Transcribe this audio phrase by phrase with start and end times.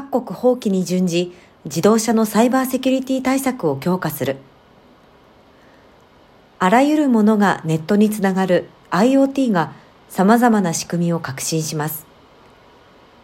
[0.00, 4.36] 各国法規に準じ、自動車のサイバーセキュリティ対策を強化する。
[6.60, 9.72] あらゆるものがネットにつながる IoT が
[10.08, 12.06] 様々な仕組みを革新します。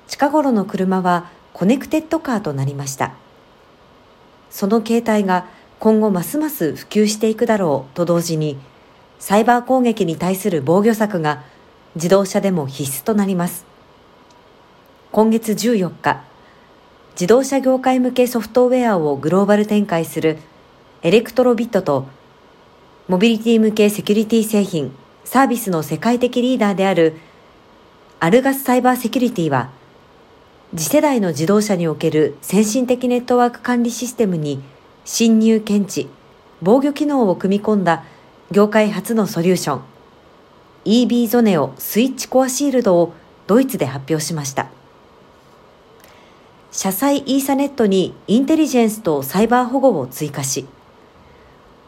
[0.09, 3.15] 近頃の車はコネクテッドカーとなりました。
[4.51, 5.47] その形態が
[5.79, 8.59] 今後ますます普及していくだろうと同時に、
[9.21, 11.45] サイバー攻撃に対する防御策が
[11.95, 13.65] 自動車でも必須となります。
[15.13, 16.34] 今月14日、
[17.15, 20.37] 自動車業界向けソフトウェアをグローバル展開する
[21.03, 22.07] エレクトロビットと、
[23.07, 24.93] モビリティ向けセキュリティ製品、
[25.25, 27.15] サービスの世界的リーダーである
[28.19, 29.71] アルガスサイバーセキュリティは、
[30.77, 34.61] 次世代の自動車における先進的ネットワーク管理システムに
[35.05, 36.09] 侵入検知、
[36.63, 38.05] 防御機能を組み込んだ
[38.51, 39.83] 業界初のソリューション
[40.85, 43.15] EB ゾネオスイッチコアシールドを
[43.47, 44.69] ドイツで発表しました。
[46.77, 50.67] 車載イーサネットにインテリジェンスとサイバー保護を追加し、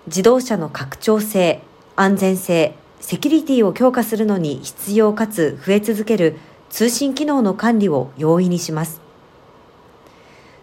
[0.07, 1.61] 自動車の拡張性、
[1.97, 6.39] 安全性、セキュリティを強化するのに必要かつ増え続ける
[6.71, 9.01] 通信機能の管理を容易にします。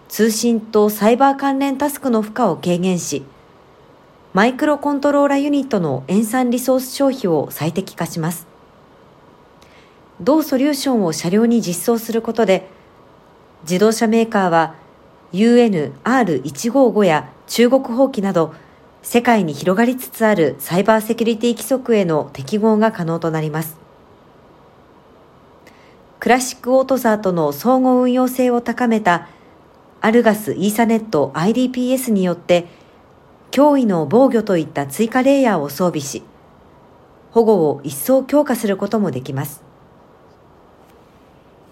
[0.07, 3.25] 通信とサイバー関連タスクの負荷を軽減し、
[4.31, 8.47] マイクロコントローラユニットの塩酸リソース消費を最適化します。
[10.21, 12.71] 同ソリューションを車両に実装することで、
[13.63, 14.75] 自動車メーカーは
[15.33, 18.53] UNR155 や中国法規など
[19.01, 23.77] 世界に広がりつつあるサイバーセキュリティ規則への適合が可能となります。
[26.19, 29.27] クラシックオートザーとの相互運用性を高めた
[29.99, 32.67] アルガス・イーサネット IDPS によって
[33.51, 36.23] 脅威の防御といった追加レイヤーを装備し、
[37.31, 39.63] 保護を一層強化することもできます。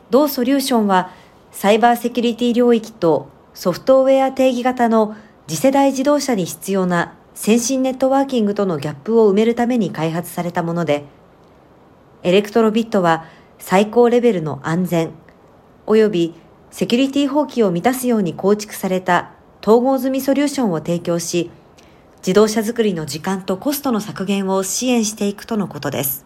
[0.10, 1.12] 同ソリューションは、
[1.52, 5.16] サイバーセキュリティ領域とソフトウェア定義型の
[5.48, 11.04] 次世代自動車に必要な先進ネットワーキングとのギャップを埋めるために開発されたもので、
[12.24, 13.26] エレクトロビットは
[13.60, 15.12] 最高レベルの安全、
[15.88, 16.36] 及び
[16.72, 19.32] セキュリティ法規を満たすように構築された
[19.62, 21.52] 統合済みソリューションを提供し、
[22.18, 26.26] 自動車作りの時間とコストの削減を支援していくとのことです。